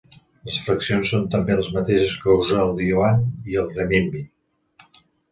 [0.47, 3.21] Les fraccions són també les mateixes que usa el iuan
[3.65, 4.23] o renminbi.